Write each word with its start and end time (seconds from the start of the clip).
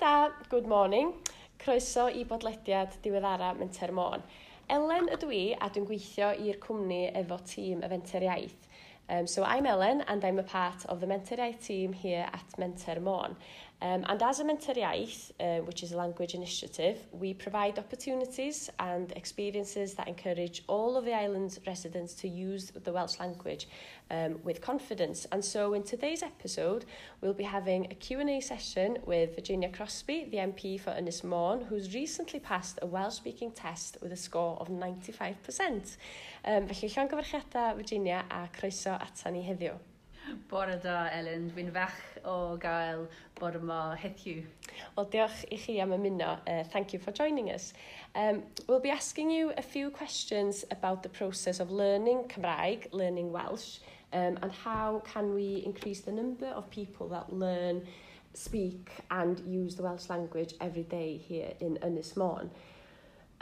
da, 0.00 0.30
good 0.48 0.66
morning. 0.66 1.12
Croeso 1.58 2.06
i 2.08 2.24
bodlediad 2.24 2.94
diweddara 3.04 3.50
Menter 3.58 3.90
Môn. 3.92 4.22
Elen 4.72 5.10
ydw 5.12 5.28
i 5.36 5.40
a 5.52 5.68
dwi'n 5.68 5.84
gweithio 5.90 6.30
i'r 6.40 6.56
cwmni 6.62 7.00
efo 7.20 7.36
tîm 7.50 7.82
y 7.84 7.90
Fenter 7.92 8.24
Iaith. 8.24 8.64
Um, 9.10 9.26
so 9.26 9.44
I'm 9.44 9.66
Ellen 9.66 10.00
and 10.08 10.24
I'm 10.24 10.38
a 10.38 10.42
part 10.42 10.86
of 10.86 11.00
the 11.00 11.06
Mentor 11.06 11.36
Iaith 11.36 11.60
team 11.66 11.92
here 11.92 12.26
at 12.32 12.56
Mentor 12.56 12.96
Môn. 13.04 13.36
Um, 13.82 14.04
and 14.08 14.22
as 14.22 14.40
a 14.40 14.44
mentor 14.44 14.74
iaith, 14.74 15.30
uh, 15.40 15.62
which 15.64 15.82
is 15.82 15.92
a 15.92 15.96
language 15.96 16.34
initiative, 16.34 16.98
we 17.12 17.32
provide 17.32 17.78
opportunities 17.78 18.68
and 18.78 19.10
experiences 19.12 19.94
that 19.94 20.06
encourage 20.06 20.62
all 20.66 20.98
of 20.98 21.06
the 21.06 21.14
island's 21.14 21.58
residents 21.66 22.12
to 22.14 22.28
use 22.28 22.72
the 22.84 22.92
Welsh 22.92 23.18
language 23.18 23.68
um, 24.10 24.38
with 24.44 24.60
confidence. 24.60 25.26
And 25.32 25.42
so 25.42 25.72
in 25.72 25.82
today's 25.82 26.22
episode, 26.22 26.84
we'll 27.22 27.32
be 27.32 27.44
having 27.44 27.86
a 27.90 27.94
Q&A 27.94 28.40
session 28.40 28.98
with 29.06 29.34
Virginia 29.34 29.70
Crosby, 29.70 30.28
the 30.30 30.38
MP 30.38 30.78
for 30.78 30.90
Ynys 30.90 31.22
Môn, 31.22 31.66
who's 31.66 31.94
recently 31.94 32.40
passed 32.40 32.78
a 32.82 32.86
Welsh-speaking 32.86 33.52
test 33.52 33.96
with 34.02 34.12
a 34.12 34.16
score 34.16 34.58
of 34.60 34.68
95%. 34.68 35.96
Um, 36.44 36.66
felly, 36.68 36.88
llon 36.88 37.08
gyfarchiadau 37.08 37.76
Virginia 37.76 38.24
a 38.30 38.48
croeso 38.52 38.98
atan 39.00 39.32
ni 39.32 39.42
heddiw. 39.42 39.89
Bore 40.48 40.78
da, 40.82 41.08
Ellen. 41.10 41.48
Dwi'n 41.50 41.70
fach 41.74 41.96
o 42.24 42.56
gael 42.60 43.06
bod 43.38 43.56
yma 43.58 43.96
heddiw. 43.98 44.44
Well, 44.96 45.08
diolch 45.10 45.42
i 45.50 45.58
chi 45.58 45.78
am 45.82 45.94
ymuno. 45.96 46.36
Uh, 46.46 46.62
thank 46.72 46.92
you 46.92 47.00
for 47.00 47.12
joining 47.12 47.50
us. 47.50 47.72
Um, 48.14 48.42
we'll 48.68 48.80
be 48.80 48.90
asking 48.90 49.30
you 49.30 49.52
a 49.56 49.62
few 49.62 49.90
questions 49.90 50.64
about 50.70 51.02
the 51.02 51.08
process 51.08 51.60
of 51.60 51.70
learning 51.70 52.24
Cymraeg, 52.28 52.86
learning 52.92 53.32
Welsh, 53.32 53.78
um, 54.12 54.38
and 54.42 54.52
how 54.52 55.02
can 55.04 55.34
we 55.34 55.62
increase 55.66 56.00
the 56.00 56.12
number 56.12 56.46
of 56.46 56.70
people 56.70 57.08
that 57.08 57.32
learn, 57.32 57.86
speak 58.34 58.90
and 59.10 59.40
use 59.40 59.74
the 59.74 59.82
Welsh 59.82 60.08
language 60.08 60.54
every 60.60 60.84
day 60.84 61.16
here 61.16 61.52
in 61.60 61.76
Ynys 61.82 62.14
Môn. 62.16 62.50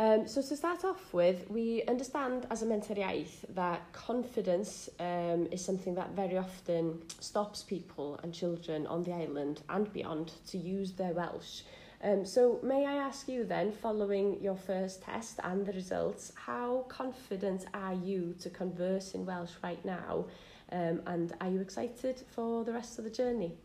Um, 0.00 0.28
so 0.28 0.40
to 0.40 0.56
start 0.56 0.84
off 0.84 1.12
with, 1.12 1.50
we 1.50 1.82
understand 1.88 2.46
as 2.52 2.62
a 2.62 2.66
mental 2.66 2.94
iaith 2.94 3.44
that 3.56 3.92
confidence 3.92 4.88
um, 5.00 5.48
is 5.50 5.64
something 5.64 5.96
that 5.96 6.10
very 6.10 6.38
often 6.38 7.02
stops 7.18 7.64
people 7.64 8.20
and 8.22 8.32
children 8.32 8.86
on 8.86 9.02
the 9.02 9.12
island 9.12 9.62
and 9.68 9.92
beyond 9.92 10.34
to 10.50 10.56
use 10.56 10.92
their 10.92 11.12
Welsh. 11.12 11.62
Um, 12.04 12.24
so 12.24 12.60
may 12.62 12.86
I 12.86 12.94
ask 12.94 13.28
you 13.28 13.42
then, 13.42 13.72
following 13.72 14.40
your 14.40 14.54
first 14.54 15.02
test 15.02 15.40
and 15.42 15.66
the 15.66 15.72
results, 15.72 16.32
how 16.36 16.84
confident 16.88 17.66
are 17.74 17.94
you 17.94 18.36
to 18.38 18.50
converse 18.50 19.14
in 19.14 19.26
Welsh 19.26 19.54
right 19.64 19.84
now? 19.84 20.26
Um, 20.70 21.02
and 21.08 21.32
are 21.40 21.48
you 21.48 21.60
excited 21.60 22.22
for 22.36 22.64
the 22.64 22.72
rest 22.72 22.98
of 23.00 23.04
the 23.04 23.10
journey? 23.10 23.56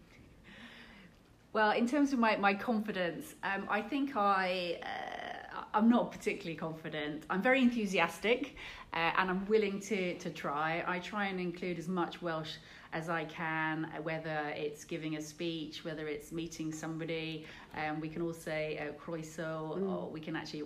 Well, 1.51 1.73
in 1.73 1.87
terms 1.87 2.11
of 2.11 2.17
my, 2.17 2.37
my 2.37 2.55
confidence, 2.55 3.35
um, 3.43 3.67
I 3.69 3.83
think 3.83 4.17
I... 4.17 4.79
Uh, 4.81 5.22
I'm 5.73 5.89
not 5.89 6.11
particularly 6.11 6.55
confident. 6.55 7.23
I'm 7.29 7.41
very 7.41 7.61
enthusiastic 7.61 8.55
uh, 8.93 9.11
and 9.17 9.29
I'm 9.29 9.45
willing 9.47 9.79
to, 9.81 10.17
to 10.19 10.29
try. 10.29 10.83
I 10.85 10.99
try 10.99 11.25
and 11.25 11.39
include 11.39 11.79
as 11.79 11.87
much 11.87 12.21
Welsh 12.21 12.55
as 12.93 13.09
I 13.09 13.25
can, 13.25 13.85
uh, 13.85 14.01
whether 14.03 14.53
it's 14.55 14.83
giving 14.83 15.15
a 15.15 15.21
speech, 15.21 15.83
whether 15.83 16.07
it's 16.07 16.31
meeting 16.31 16.71
somebody. 16.71 17.45
Um, 17.75 17.99
we 17.99 18.07
can 18.07 18.21
all 18.21 18.33
say 18.33 18.77
uh, 18.77 18.93
croeso, 19.03 19.79
mm. 19.79 19.89
or 19.89 20.09
we 20.11 20.19
can 20.19 20.35
actually, 20.35 20.63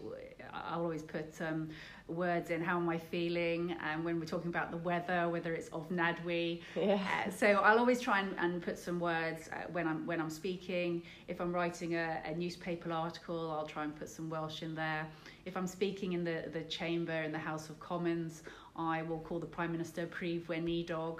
I'll 0.53 0.81
always 0.81 1.03
put 1.03 1.33
um, 1.41 1.69
words 2.07 2.51
in 2.51 2.61
how 2.61 2.77
am 2.77 2.87
I 2.87 2.97
feeling 2.97 3.75
and 3.83 3.99
um, 3.99 4.03
when 4.03 4.19
we're 4.19 4.25
talking 4.25 4.47
about 4.47 4.71
the 4.71 4.77
weather 4.77 5.27
whether 5.27 5.53
it's 5.53 5.69
ofnadwy 5.69 6.61
yeah. 6.75 6.93
Uh, 6.93 7.29
so 7.29 7.47
I'll 7.47 7.79
always 7.79 7.99
try 7.99 8.21
and, 8.21 8.33
and 8.39 8.61
put 8.61 8.79
some 8.79 8.99
words 8.99 9.49
uh, 9.51 9.69
when 9.73 9.87
I'm 9.87 10.05
when 10.05 10.21
I'm 10.21 10.29
speaking 10.29 11.03
if 11.27 11.41
I'm 11.41 11.53
writing 11.53 11.95
a, 11.95 12.21
a 12.25 12.33
newspaper 12.33 12.93
article 12.93 13.51
I'll 13.51 13.67
try 13.67 13.83
and 13.83 13.93
put 13.93 14.07
some 14.07 14.29
Welsh 14.29 14.63
in 14.63 14.73
there 14.73 15.05
if 15.47 15.55
I'm 15.55 15.67
speaking 15.67 16.13
in 16.13 16.23
the 16.23 16.43
the 16.51 16.63
chamber 16.63 17.23
in 17.23 17.31
the 17.31 17.39
House 17.39 17.69
of 17.69 17.79
Commons 17.79 18.43
I 18.75 19.01
will 19.03 19.19
call 19.19 19.39
the 19.39 19.47
Prime 19.57 19.71
Minister 19.71 20.05
Prif 20.05 20.43
Weinidog 20.47 21.19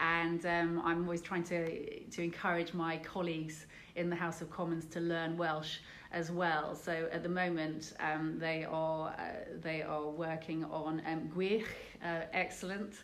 and 0.00 0.44
um, 0.46 0.82
I'm 0.84 1.02
always 1.04 1.20
trying 1.20 1.44
to 1.44 2.00
to 2.00 2.22
encourage 2.22 2.72
my 2.72 2.96
colleagues 2.98 3.66
in 3.94 4.08
the 4.08 4.16
House 4.16 4.40
of 4.40 4.50
Commons 4.50 4.86
to 4.86 5.00
learn 5.00 5.36
Welsh 5.36 5.78
as 6.12 6.30
well. 6.30 6.74
So 6.74 7.08
at 7.12 7.22
the 7.22 7.28
moment, 7.28 7.92
um, 8.00 8.38
they 8.38 8.64
are 8.64 9.10
uh, 9.10 9.22
they 9.60 9.82
are 9.82 10.08
working 10.08 10.64
on 10.64 11.02
um, 11.06 11.30
gwych, 11.34 11.66
uh, 12.02 12.22
excellent, 12.32 12.94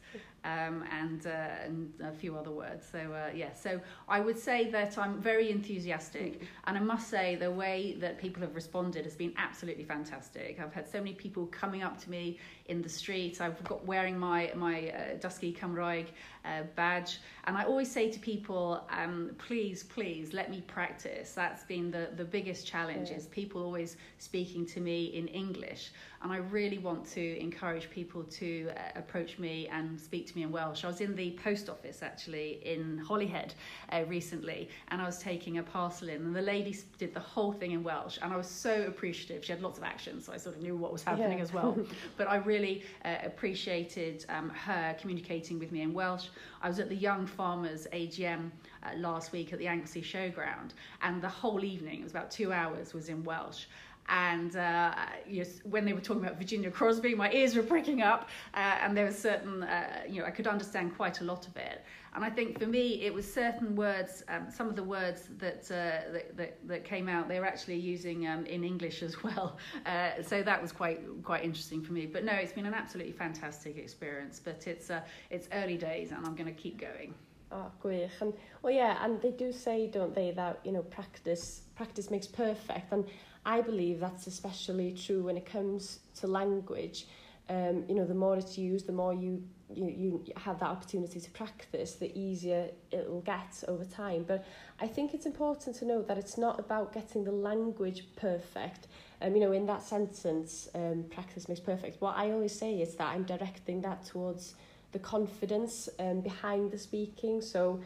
um, 0.44 0.84
and, 0.90 1.26
uh, 1.26 1.30
and 1.64 1.92
a 2.02 2.12
few 2.12 2.36
other 2.36 2.50
words. 2.50 2.86
So 2.90 2.98
uh, 2.98 3.30
yeah, 3.34 3.52
so 3.54 3.80
I 4.08 4.20
would 4.20 4.38
say 4.38 4.70
that 4.70 4.98
I'm 4.98 5.20
very 5.20 5.50
enthusiastic, 5.50 6.42
and 6.64 6.76
I 6.76 6.80
must 6.80 7.08
say 7.08 7.36
the 7.36 7.50
way 7.50 7.96
that 8.00 8.18
people 8.18 8.42
have 8.42 8.54
responded 8.54 9.04
has 9.04 9.16
been 9.16 9.32
absolutely 9.36 9.84
fantastic. 9.84 10.60
I've 10.60 10.74
had 10.74 10.88
so 10.88 10.98
many 10.98 11.14
people 11.14 11.46
coming 11.46 11.82
up 11.82 11.98
to 12.02 12.10
me 12.10 12.38
in 12.66 12.82
the 12.82 12.88
street. 12.88 13.40
I've 13.40 13.62
got 13.64 13.84
wearing 13.84 14.18
my 14.18 14.52
my 14.54 14.90
uh, 14.90 15.16
Dysgu 15.18 15.56
Cymraeg 15.58 16.06
uh, 16.44 16.62
badge, 16.76 17.18
and 17.44 17.56
I 17.56 17.64
always 17.64 17.90
say 17.90 18.10
to 18.10 18.18
people, 18.18 18.84
um, 18.90 19.30
please, 19.38 19.82
please 19.82 20.32
let 20.32 20.50
me 20.50 20.62
practice. 20.66 21.32
That's 21.32 21.64
been 21.64 21.90
the 21.90 22.08
the 22.16 22.24
biggest 22.24 22.66
challenge 22.66 23.10
yeah. 23.10 23.16
is 23.16 23.26
people 23.26 23.62
always 23.62 23.96
speaking 24.18 24.66
to 24.66 24.80
me 24.80 25.06
in 25.06 25.28
English, 25.28 25.90
and 26.22 26.32
I 26.32 26.38
really 26.38 26.78
want 26.78 27.06
to 27.12 27.38
encourage 27.38 27.90
people 27.90 28.24
to 28.24 28.70
uh, 28.70 28.98
approach 28.98 29.38
me 29.38 29.68
and 29.68 30.00
speak 30.00 30.26
to 30.28 30.36
me 30.36 30.42
in 30.42 30.50
Welsh. 30.50 30.84
I 30.84 30.86
was 30.86 31.00
in 31.00 31.14
the 31.14 31.32
post 31.42 31.68
office 31.68 32.02
actually 32.02 32.60
in 32.64 32.98
Holyhead 32.98 33.54
uh, 33.90 34.04
recently, 34.08 34.68
and 34.88 35.02
I 35.02 35.06
was 35.06 35.18
taking 35.18 35.58
a 35.58 35.62
parcel 35.62 36.08
in, 36.08 36.16
and 36.16 36.34
the 36.34 36.42
lady 36.42 36.76
did 36.98 37.12
the 37.14 37.20
whole 37.20 37.52
thing 37.52 37.72
in 37.72 37.82
Welsh, 37.82 38.18
and 38.22 38.32
I 38.32 38.36
was 38.36 38.48
so 38.48 38.84
appreciative. 38.86 39.44
She 39.44 39.52
had 39.52 39.62
lots 39.62 39.78
of 39.78 39.84
accents, 39.84 40.26
so 40.26 40.32
I 40.32 40.38
sort 40.38 40.56
of 40.56 40.62
knew 40.62 40.76
what 40.76 40.92
was 40.92 41.02
happening 41.02 41.38
yeah. 41.38 41.44
as 41.44 41.52
well. 41.52 41.76
but 42.16 42.28
I 42.28 42.36
really 42.36 42.82
uh, 43.04 43.16
appreciated 43.24 44.24
um, 44.28 44.50
her 44.50 44.96
communicating 45.00 45.58
with 45.58 45.72
me 45.72 45.82
in 45.82 45.92
Welsh. 45.92 46.28
I 46.62 46.68
was 46.68 46.78
at 46.78 46.88
the 46.88 46.96
Young 46.96 47.26
Farmers 47.26 47.86
AGM 47.92 48.50
uh, 48.82 48.96
last 48.96 49.32
week 49.32 49.52
at 49.52 49.58
the 49.58 49.66
Anglesey 49.66 50.02
Showground, 50.02 50.70
and 51.02 51.22
the 51.22 51.28
whole 51.28 51.64
evening, 51.64 52.00
it 52.00 52.04
was 52.04 52.12
about 52.12 52.30
two 52.30 52.52
hours, 52.52 52.94
was 52.94 53.08
in 53.08 53.24
Welsh 53.24 53.66
and 54.08 54.56
uh, 54.56 54.94
yes, 55.28 55.60
when 55.64 55.84
they 55.84 55.92
were 55.92 56.00
talking 56.00 56.22
about 56.22 56.38
Virginia 56.38 56.70
Crosby, 56.70 57.14
my 57.14 57.32
ears 57.32 57.54
were 57.54 57.62
pricking 57.62 58.02
up, 58.02 58.28
uh, 58.54 58.58
and 58.82 58.96
there 58.96 59.06
was 59.06 59.18
certain, 59.18 59.62
uh, 59.62 60.02
you 60.08 60.20
know, 60.20 60.26
I 60.26 60.30
could 60.30 60.46
understand 60.46 60.94
quite 60.94 61.20
a 61.20 61.24
lot 61.24 61.46
of 61.46 61.56
it. 61.56 61.84
And 62.14 62.24
I 62.24 62.30
think 62.30 62.60
for 62.60 62.66
me, 62.66 63.02
it 63.02 63.12
was 63.12 63.30
certain 63.30 63.74
words, 63.74 64.22
um, 64.28 64.48
some 64.48 64.68
of 64.68 64.76
the 64.76 64.84
words 64.84 65.30
that, 65.38 65.64
uh, 65.70 66.12
that, 66.12 66.36
that, 66.36 66.68
that 66.68 66.84
came 66.84 67.08
out, 67.08 67.28
they 67.28 67.40
were 67.40 67.46
actually 67.46 67.78
using 67.78 68.28
um, 68.28 68.46
in 68.46 68.62
English 68.62 69.02
as 69.02 69.22
well. 69.22 69.58
Uh, 69.86 70.22
so 70.22 70.42
that 70.42 70.60
was 70.62 70.72
quite 70.72 71.00
quite 71.22 71.44
interesting 71.44 71.82
for 71.82 71.92
me. 71.92 72.06
But 72.06 72.24
no, 72.24 72.32
it's 72.32 72.52
been 72.52 72.64
an 72.64 72.74
absolutely 72.74 73.12
fantastic 73.12 73.76
experience. 73.76 74.40
But 74.42 74.66
it's 74.66 74.88
uh, 74.90 75.02
it's 75.30 75.46
early 75.52 75.76
days, 75.76 76.10
and 76.10 76.24
I'm 76.26 76.34
going 76.34 76.46
to 76.46 76.60
keep 76.60 76.78
going. 76.78 77.14
Oh, 77.52 77.70
gwych. 77.82 78.20
And, 78.20 78.32
well, 78.62 78.72
yeah, 78.72 79.04
and 79.04 79.20
they 79.20 79.30
do 79.30 79.52
say, 79.52 79.86
don't 79.86 80.14
they, 80.14 80.32
that, 80.32 80.58
you 80.64 80.72
know, 80.72 80.82
practice, 80.82 81.62
practice 81.76 82.10
makes 82.10 82.26
perfect. 82.26 82.92
And 82.92 83.04
I 83.46 83.60
believe 83.60 84.00
that's 84.00 84.26
especially 84.26 84.92
true 84.92 85.22
when 85.24 85.36
it 85.36 85.46
comes 85.46 86.00
to 86.20 86.26
language. 86.26 87.06
Um, 87.48 87.84
you 87.88 87.94
know, 87.94 88.06
the 88.06 88.14
more 88.14 88.36
it's 88.36 88.56
used, 88.56 88.86
the 88.86 88.92
more 88.92 89.12
you, 89.12 89.42
you, 89.74 89.86
you 89.86 90.24
have 90.36 90.58
that 90.60 90.68
opportunity 90.68 91.20
to 91.20 91.30
practice, 91.32 91.94
the 91.94 92.10
easier 92.18 92.70
it 92.90 93.08
will 93.08 93.20
get 93.20 93.62
over 93.68 93.84
time. 93.84 94.24
But 94.26 94.46
I 94.80 94.86
think 94.86 95.12
it's 95.12 95.26
important 95.26 95.76
to 95.76 95.84
note 95.84 96.08
that 96.08 96.16
it's 96.16 96.38
not 96.38 96.58
about 96.58 96.94
getting 96.94 97.24
the 97.24 97.32
language 97.32 98.06
perfect. 98.16 98.86
Um, 99.20 99.34
you 99.34 99.40
know, 99.40 99.52
in 99.52 99.66
that 99.66 99.82
sentence, 99.82 100.68
um, 100.74 101.04
practice 101.10 101.48
makes 101.48 101.60
perfect. 101.60 102.00
What 102.00 102.16
I 102.16 102.30
always 102.30 102.58
say 102.58 102.80
is 102.80 102.94
that 102.96 103.08
I'm 103.08 103.24
directing 103.24 103.82
that 103.82 104.06
towards 104.06 104.54
the 104.92 104.98
confidence 104.98 105.90
um, 105.98 106.22
behind 106.22 106.70
the 106.70 106.78
speaking. 106.78 107.42
So, 107.42 107.82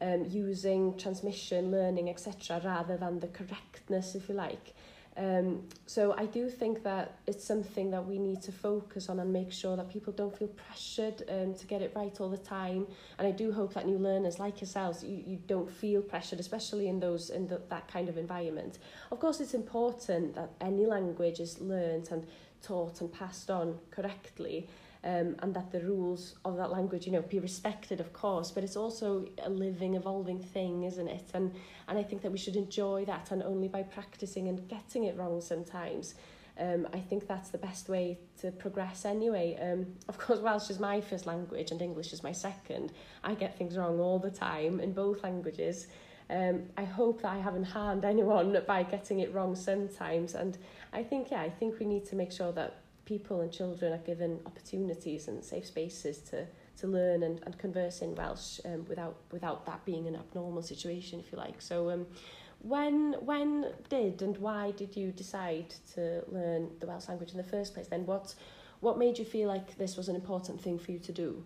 um, 0.00 0.26
using 0.28 0.96
transmission, 0.96 1.70
learning, 1.70 2.08
etc., 2.08 2.60
rather 2.64 2.96
than 2.96 3.20
the 3.20 3.26
correctness, 3.28 4.14
if 4.14 4.28
you 4.28 4.34
like. 4.34 4.74
Um, 5.18 5.64
so 5.86 6.14
I 6.16 6.26
do 6.26 6.48
think 6.48 6.84
that 6.84 7.18
it's 7.26 7.44
something 7.44 7.90
that 7.90 8.06
we 8.06 8.18
need 8.18 8.40
to 8.42 8.52
focus 8.52 9.08
on 9.08 9.18
and 9.18 9.32
make 9.32 9.50
sure 9.50 9.76
that 9.76 9.90
people 9.90 10.12
don't 10.12 10.36
feel 10.38 10.48
pressured 10.48 11.24
um, 11.28 11.54
to 11.54 11.66
get 11.66 11.82
it 11.82 11.92
right 11.96 12.16
all 12.20 12.28
the 12.28 12.38
time. 12.38 12.86
And 13.18 13.26
I 13.26 13.32
do 13.32 13.50
hope 13.50 13.74
that 13.74 13.84
new 13.86 13.98
learners 13.98 14.38
like 14.38 14.60
yourselves, 14.60 15.02
you, 15.02 15.22
you 15.26 15.38
don't 15.48 15.68
feel 15.68 16.02
pressured, 16.02 16.38
especially 16.38 16.86
in 16.86 17.00
those 17.00 17.30
in 17.30 17.48
the, 17.48 17.60
that 17.68 17.88
kind 17.88 18.08
of 18.08 18.16
environment. 18.16 18.78
Of 19.10 19.18
course, 19.18 19.40
it's 19.40 19.54
important 19.54 20.36
that 20.36 20.50
any 20.60 20.86
language 20.86 21.40
is 21.40 21.60
learnt 21.60 22.12
and 22.12 22.24
taught 22.62 23.00
and 23.00 23.12
passed 23.12 23.50
on 23.50 23.78
correctly 23.90 24.68
um, 25.04 25.36
and 25.40 25.54
that 25.54 25.70
the 25.70 25.80
rules 25.80 26.34
of 26.44 26.56
that 26.56 26.70
language, 26.70 27.06
you 27.06 27.12
know, 27.12 27.22
be 27.22 27.38
respected, 27.38 28.00
of 28.00 28.12
course, 28.12 28.50
but 28.50 28.64
it's 28.64 28.76
also 28.76 29.26
a 29.44 29.50
living, 29.50 29.94
evolving 29.94 30.40
thing, 30.40 30.84
isn't 30.84 31.08
it? 31.08 31.30
And, 31.34 31.54
and 31.86 31.98
I 31.98 32.02
think 32.02 32.22
that 32.22 32.32
we 32.32 32.38
should 32.38 32.56
enjoy 32.56 33.04
that, 33.04 33.30
and 33.30 33.42
only 33.42 33.68
by 33.68 33.82
practicing 33.82 34.48
and 34.48 34.68
getting 34.68 35.04
it 35.04 35.16
wrong 35.16 35.40
sometimes, 35.40 36.14
um, 36.58 36.88
I 36.92 36.98
think 36.98 37.28
that's 37.28 37.50
the 37.50 37.58
best 37.58 37.88
way 37.88 38.18
to 38.40 38.50
progress 38.50 39.04
anyway. 39.04 39.56
Um, 39.60 39.86
of 40.08 40.18
course, 40.18 40.40
Welsh 40.40 40.70
is 40.70 40.80
my 40.80 41.00
first 41.00 41.24
language 41.26 41.70
and 41.70 41.80
English 41.80 42.12
is 42.12 42.22
my 42.22 42.32
second. 42.32 42.92
I 43.22 43.34
get 43.34 43.56
things 43.56 43.76
wrong 43.76 44.00
all 44.00 44.18
the 44.18 44.30
time 44.30 44.80
in 44.80 44.92
both 44.92 45.22
languages. 45.22 45.86
Um, 46.30 46.64
I 46.76 46.84
hope 46.84 47.22
that 47.22 47.32
I 47.32 47.38
haven't 47.38 47.64
harmed 47.64 48.04
anyone 48.04 48.60
by 48.66 48.82
getting 48.82 49.20
it 49.20 49.32
wrong 49.32 49.54
sometimes. 49.54 50.34
And 50.34 50.58
I 50.92 51.04
think, 51.04 51.30
yeah, 51.30 51.42
I 51.42 51.48
think 51.48 51.78
we 51.78 51.86
need 51.86 52.04
to 52.06 52.16
make 52.16 52.32
sure 52.32 52.50
that 52.52 52.74
people 53.08 53.40
and 53.40 53.50
children 53.50 53.94
are 53.94 54.04
given 54.04 54.38
opportunities 54.44 55.28
and 55.28 55.42
safe 55.42 55.64
spaces 55.64 56.18
to, 56.18 56.46
to 56.76 56.86
learn 56.86 57.22
and, 57.22 57.40
and 57.46 57.58
converse 57.58 58.02
in 58.02 58.14
Welsh 58.14 58.60
um, 58.66 58.84
without, 58.86 59.16
without 59.32 59.64
that 59.64 59.82
being 59.86 60.06
an 60.06 60.14
abnormal 60.14 60.62
situation, 60.62 61.18
if 61.18 61.32
you 61.32 61.38
like. 61.38 61.62
So 61.62 61.90
um, 61.90 62.06
when, 62.60 63.14
when 63.20 63.72
did 63.88 64.20
and 64.20 64.36
why 64.36 64.72
did 64.72 64.94
you 64.94 65.10
decide 65.10 65.74
to 65.94 66.22
learn 66.28 66.68
the 66.80 66.86
Welsh 66.86 67.08
language 67.08 67.30
in 67.30 67.38
the 67.38 67.50
first 67.56 67.72
place? 67.72 67.86
Then 67.86 68.04
what, 68.04 68.34
what 68.80 68.98
made 68.98 69.18
you 69.18 69.24
feel 69.24 69.48
like 69.48 69.78
this 69.78 69.96
was 69.96 70.10
an 70.10 70.14
important 70.14 70.60
thing 70.60 70.78
for 70.78 70.92
you 70.92 70.98
to 70.98 71.12
do? 71.12 71.42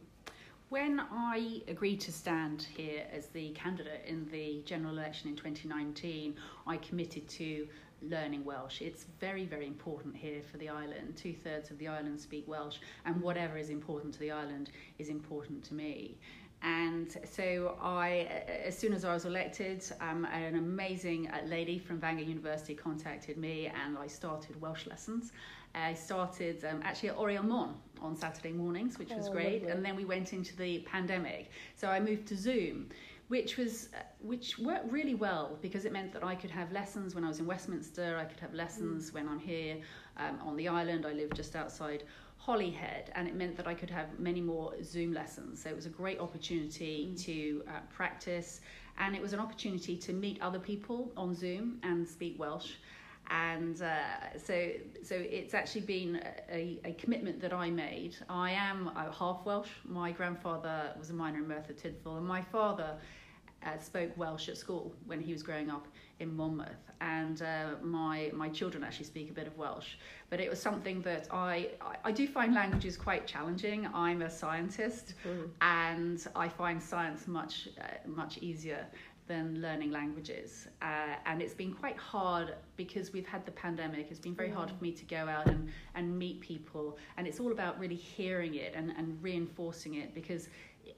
When 0.68 1.00
I 1.12 1.60
agreed 1.68 2.00
to 2.00 2.12
stand 2.12 2.66
here 2.76 3.04
as 3.12 3.26
the 3.28 3.50
candidate 3.50 4.04
in 4.06 4.26
the 4.32 4.62
general 4.64 4.98
election 4.98 5.28
in 5.28 5.36
2019, 5.36 6.34
I 6.66 6.78
committed 6.78 7.28
to 7.28 7.68
learning 8.02 8.44
Welsh. 8.44 8.80
It's 8.80 9.04
very, 9.20 9.44
very 9.44 9.66
important 9.66 10.16
here 10.16 10.42
for 10.50 10.58
the 10.58 10.68
island. 10.68 11.16
Two 11.16 11.32
thirds 11.32 11.70
of 11.70 11.78
the 11.78 11.88
island 11.88 12.20
speak 12.20 12.46
Welsh, 12.48 12.78
and 13.04 13.20
whatever 13.20 13.56
is 13.56 13.70
important 13.70 14.14
to 14.14 14.20
the 14.20 14.30
island 14.30 14.70
is 14.98 15.08
important 15.08 15.62
to 15.64 15.74
me. 15.74 16.18
And 16.62 17.16
so 17.28 17.76
I, 17.82 18.28
as 18.64 18.78
soon 18.78 18.92
as 18.92 19.04
I 19.04 19.12
was 19.12 19.24
elected, 19.24 19.84
um, 20.00 20.24
an 20.26 20.54
amazing 20.56 21.28
uh, 21.28 21.40
lady 21.46 21.78
from 21.78 21.98
Bangor 21.98 22.22
University 22.22 22.74
contacted 22.74 23.36
me 23.36 23.66
and 23.66 23.98
I 23.98 24.06
started 24.06 24.60
Welsh 24.60 24.86
lessons. 24.86 25.32
I 25.74 25.94
started 25.94 26.64
um, 26.64 26.80
actually 26.84 27.08
at 27.10 27.16
Oriel 27.16 27.42
Mon 27.42 27.74
on 28.00 28.14
Saturday 28.14 28.52
mornings, 28.52 28.98
which 28.98 29.10
was 29.10 29.28
oh, 29.28 29.32
great. 29.32 29.62
Lovely. 29.62 29.70
And 29.70 29.84
then 29.84 29.96
we 29.96 30.04
went 30.04 30.32
into 30.32 30.54
the 30.56 30.80
pandemic. 30.80 31.50
So 31.74 31.88
I 31.88 31.98
moved 31.98 32.28
to 32.28 32.36
Zoom, 32.36 32.90
which 33.32 33.56
was 33.56 33.88
uh, 33.94 34.02
which 34.20 34.58
worked 34.58 34.92
really 34.92 35.14
well 35.14 35.58
because 35.62 35.86
it 35.86 35.92
meant 35.92 36.12
that 36.12 36.22
I 36.22 36.34
could 36.34 36.50
have 36.50 36.70
lessons 36.70 37.14
when 37.14 37.24
I 37.24 37.28
was 37.28 37.38
in 37.38 37.46
Westminster. 37.46 38.18
I 38.18 38.26
could 38.26 38.40
have 38.40 38.52
lessons 38.52 39.10
mm. 39.10 39.14
when 39.14 39.26
I'm 39.26 39.38
here 39.38 39.78
um, 40.18 40.38
on 40.44 40.54
the 40.54 40.68
island. 40.68 41.06
I 41.06 41.14
live 41.14 41.30
just 41.32 41.56
outside 41.56 42.04
Holyhead, 42.36 43.10
and 43.14 43.26
it 43.26 43.34
meant 43.34 43.56
that 43.56 43.66
I 43.66 43.72
could 43.72 43.88
have 43.88 44.08
many 44.18 44.42
more 44.42 44.74
Zoom 44.82 45.14
lessons. 45.14 45.62
So 45.62 45.70
it 45.70 45.76
was 45.76 45.86
a 45.86 45.94
great 46.02 46.20
opportunity 46.20 47.08
mm. 47.10 47.24
to 47.24 47.64
uh, 47.68 47.80
practice, 47.88 48.60
and 48.98 49.16
it 49.16 49.22
was 49.22 49.32
an 49.32 49.40
opportunity 49.40 49.96
to 49.96 50.12
meet 50.12 50.36
other 50.42 50.58
people 50.58 51.10
on 51.16 51.34
Zoom 51.34 51.78
and 51.82 52.06
speak 52.06 52.38
Welsh. 52.38 52.72
And 53.30 53.80
uh, 53.80 54.36
so, 54.36 54.72
so 55.02 55.14
it's 55.14 55.54
actually 55.54 55.86
been 55.96 56.20
a, 56.50 56.78
a 56.84 56.92
commitment 57.02 57.40
that 57.40 57.54
I 57.54 57.70
made. 57.70 58.14
I 58.28 58.50
am 58.50 58.88
uh, 58.88 59.10
half 59.10 59.46
Welsh. 59.46 59.70
My 59.86 60.12
grandfather 60.12 60.92
was 60.98 61.08
a 61.08 61.14
miner 61.14 61.38
in 61.38 61.48
Merthyr 61.48 61.72
Tydfil, 61.72 62.18
and 62.18 62.26
my 62.26 62.42
father 62.42 62.98
uh, 63.64 63.78
spoke 63.78 64.16
Welsh 64.16 64.48
at 64.48 64.56
school 64.56 64.94
when 65.06 65.20
he 65.20 65.32
was 65.32 65.42
growing 65.42 65.70
up 65.70 65.86
in 66.20 66.34
Monmouth, 66.36 66.90
and 67.00 67.42
uh, 67.42 67.70
my 67.82 68.30
my 68.34 68.48
children 68.48 68.84
actually 68.84 69.06
speak 69.06 69.30
a 69.30 69.32
bit 69.32 69.46
of 69.46 69.56
Welsh. 69.56 69.94
But 70.30 70.40
it 70.40 70.48
was 70.48 70.60
something 70.60 71.02
that 71.02 71.28
I 71.30 71.70
I, 72.04 72.12
do 72.12 72.26
find 72.26 72.54
languages 72.54 72.96
quite 72.96 73.26
challenging. 73.26 73.88
I'm 73.92 74.22
a 74.22 74.30
scientist, 74.30 75.14
mm. 75.26 75.48
and 75.60 76.26
I 76.36 76.48
find 76.48 76.82
science 76.82 77.26
much 77.26 77.68
uh, 77.80 77.84
much 78.06 78.38
easier 78.38 78.86
than 79.28 79.60
learning 79.62 79.90
languages. 79.90 80.68
Uh, 80.80 81.14
and 81.26 81.40
it's 81.40 81.54
been 81.54 81.72
quite 81.72 81.96
hard 81.96 82.54
because 82.76 83.12
we've 83.12 83.26
had 83.26 83.46
the 83.46 83.52
pandemic. 83.52 84.08
It's 84.10 84.20
been 84.20 84.34
very 84.34 84.50
hard 84.50 84.70
for 84.70 84.82
me 84.82 84.92
to 84.92 85.04
go 85.04 85.28
out 85.28 85.46
and, 85.46 85.70
and 85.94 86.18
meet 86.18 86.40
people. 86.40 86.98
And 87.16 87.26
it's 87.26 87.38
all 87.38 87.52
about 87.52 87.78
really 87.78 87.94
hearing 87.94 88.56
it 88.56 88.74
and, 88.74 88.92
and 88.98 89.22
reinforcing 89.22 89.94
it 89.94 90.14
because 90.14 90.48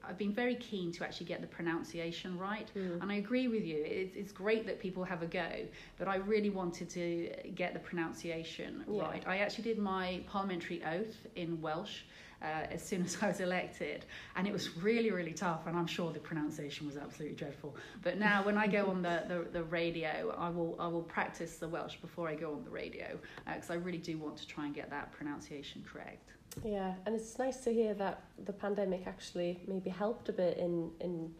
I've 0.03 0.17
been 0.17 0.33
very 0.33 0.55
keen 0.55 0.91
to 0.93 1.03
actually 1.03 1.27
get 1.27 1.41
the 1.41 1.47
pronunciation 1.47 2.37
right. 2.37 2.69
Mm. 2.75 3.01
And 3.01 3.11
I 3.11 3.15
agree 3.15 3.47
with 3.47 3.63
you. 3.63 3.83
It's, 3.85 4.15
it's 4.15 4.31
great 4.31 4.65
that 4.67 4.79
people 4.79 5.03
have 5.03 5.21
a 5.21 5.27
go, 5.27 5.49
but 5.97 6.07
I 6.07 6.17
really 6.17 6.49
wanted 6.49 6.89
to 6.91 7.31
get 7.55 7.73
the 7.73 7.79
pronunciation 7.79 8.83
yeah. 8.87 9.01
right. 9.03 9.23
I 9.27 9.37
actually 9.37 9.65
did 9.65 9.77
my 9.77 10.21
parliamentary 10.27 10.83
oath 10.83 11.15
in 11.35 11.61
Welsh. 11.61 12.01
Uh, 12.41 12.67
as 12.69 12.83
soon 12.85 13.01
as 13.05 13.17
I 13.21 13.29
was 13.29 13.39
elected, 13.39 14.05
and 14.35 14.45
it 14.45 14.51
was 14.51 14.75
really, 14.77 15.09
really 15.09 15.31
tough. 15.31 15.65
And 15.67 15.75
I'm 15.75 15.87
sure 15.87 16.11
the 16.11 16.19
pronunciation 16.19 16.85
was 16.85 16.97
absolutely 16.97 17.37
dreadful. 17.37 17.75
But 18.03 18.19
now, 18.19 18.43
when 18.43 18.57
I 18.57 18.67
go 18.67 18.87
on 18.87 19.01
the, 19.01 19.23
the, 19.27 19.47
the 19.51 19.63
radio, 19.63 20.35
I 20.37 20.49
will 20.49 20.75
I 20.77 20.87
will 20.87 21.01
practice 21.03 21.55
the 21.55 21.67
Welsh 21.67 21.95
before 21.95 22.27
I 22.27 22.35
go 22.35 22.51
on 22.51 22.65
the 22.65 22.69
radio 22.69 23.17
because 23.47 23.69
uh, 23.69 23.73
I 23.73 23.77
really 23.77 23.99
do 23.99 24.17
want 24.17 24.35
to 24.37 24.47
try 24.47 24.65
and 24.65 24.75
get 24.75 24.89
that 24.89 25.13
pronunciation 25.13 25.83
correct. 25.91 26.34
Yeah, 26.63 26.93
and 27.05 27.15
it's 27.15 27.37
nice 27.37 27.57
to 27.65 27.73
hear 27.73 27.93
that 27.95 28.21
the 28.45 28.53
pandemic 28.53 29.07
actually 29.07 29.59
maybe 29.67 29.89
helped 29.89 30.29
a 30.29 30.33
bit 30.33 30.57
in 30.57 30.91
in 30.99 31.33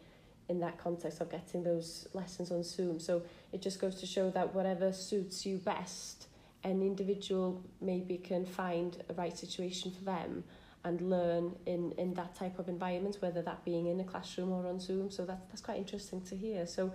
in 0.48 0.60
that 0.60 0.78
context 0.78 1.20
of 1.20 1.30
getting 1.30 1.64
those 1.64 2.06
lessons 2.12 2.50
on 2.52 2.62
Zoom. 2.62 3.00
So 3.00 3.22
it 3.52 3.60
just 3.60 3.80
goes 3.80 3.96
to 3.96 4.06
show 4.06 4.30
that 4.30 4.54
whatever 4.54 4.92
suits 4.92 5.44
you 5.44 5.58
best, 5.58 6.28
an 6.62 6.82
individual 6.82 7.64
maybe 7.80 8.16
can 8.18 8.46
find 8.46 9.02
a 9.08 9.14
right 9.14 9.36
situation 9.36 9.90
for 9.90 10.04
them 10.04 10.44
and 10.84 11.00
learn 11.00 11.56
in 11.66 11.92
in 11.92 12.14
that 12.14 12.34
type 12.34 12.58
of 12.58 12.68
environment, 12.68 13.16
whether 13.20 13.42
that 13.42 13.64
being 13.64 13.86
in 13.86 14.00
a 14.00 14.04
classroom 14.04 14.52
or 14.52 14.66
on 14.66 14.78
Zoom. 14.78 15.10
So 15.10 15.24
that's 15.24 15.44
that's 15.48 15.62
quite 15.62 15.78
interesting 15.78 16.20
to 16.22 16.36
hear. 16.36 16.66
So 16.66 16.92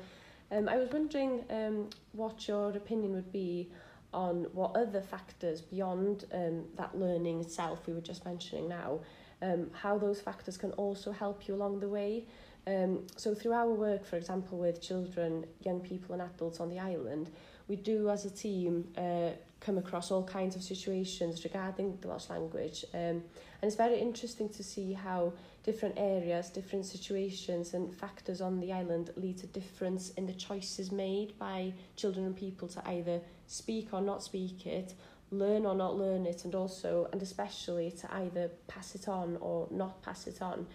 um, 0.52 0.70
I 0.70 0.78
was 0.78 0.90
wondering 0.92 1.44
um, 1.50 1.90
what 2.12 2.48
your 2.48 2.70
opinion 2.72 3.14
would 3.14 3.32
be 3.32 3.70
on 4.14 4.46
what 4.54 4.76
other 4.76 5.02
factors 5.02 5.62
beyond 5.62 6.26
um, 6.34 6.66
that 6.76 6.98
learning 6.98 7.40
itself 7.40 7.88
we 7.88 7.94
were 7.94 8.02
just 8.02 8.26
mentioning 8.26 8.68
now, 8.68 9.00
um, 9.42 9.70
how 9.74 9.98
those 9.98 10.20
factors 10.22 10.58
can 10.58 10.72
also 10.74 11.12
help 11.12 11.48
you 11.48 11.56
along 11.56 11.80
the 11.80 11.88
way. 11.88 12.26
Um, 12.68 13.08
so 13.16 13.34
through 13.34 13.54
our 13.54 13.70
work, 13.70 14.06
for 14.06 14.18
example, 14.18 14.58
with 14.58 14.82
children, 14.82 15.46
young 15.62 15.80
people 15.80 16.14
and 16.14 16.22
adults 16.22 16.60
on 16.60 16.70
the 16.70 16.80
island, 16.80 17.32
we 17.68 17.76
do 17.76 18.10
as 18.10 18.26
a 18.26 18.30
team 18.30 18.88
uh, 18.98 19.30
come 19.62 19.78
across 19.78 20.12
all 20.12 20.24
kinds 20.24 20.56
of 20.56 20.62
situations 20.62 21.44
regarding 21.44 21.98
the 22.02 22.08
Welsh 22.08 22.30
language. 22.30 22.84
Um, 22.94 23.00
and 23.00 23.24
it's 23.64 23.76
very 23.76 24.00
interesting 24.00 24.50
to 24.50 24.64
see 24.64 24.94
how 24.94 25.34
different 25.64 25.96
areas, 25.98 26.50
different 26.50 26.86
situations 26.86 27.74
and 27.74 27.94
factors 27.94 28.42
on 28.42 28.60
the 28.60 28.74
island 28.74 29.12
lead 29.16 29.38
to 29.38 29.48
difference 29.48 30.10
in 30.12 30.26
the 30.26 30.34
choices 30.34 30.92
made 30.92 31.38
by 31.38 31.74
children 31.96 32.26
and 32.26 32.36
people 32.36 32.68
to 32.68 32.90
either 32.90 33.22
speak 33.52 33.90
or 33.92 34.02
not 34.02 34.24
speak 34.24 34.66
it, 34.66 34.94
learn 35.30 35.66
or 35.66 35.76
not 35.76 35.96
learn 35.96 36.26
it, 36.26 36.46
and 36.46 36.56
also 36.56 37.08
and 37.12 37.22
especially 37.22 37.92
to 37.92 38.14
either 38.16 38.50
pass 38.68 38.96
it 38.96 39.08
on 39.08 39.38
or 39.42 39.68
not 39.72 40.02
pass 40.02 40.28
it 40.28 40.42
on. 40.42 40.68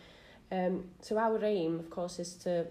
Um, 0.53 0.85
so 1.01 1.19
our 1.19 1.43
aim, 1.45 1.79
of 1.79 1.91
course, 1.91 2.19
is 2.19 2.35
to 2.45 2.67